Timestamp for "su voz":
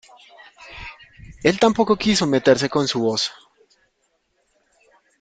2.87-3.31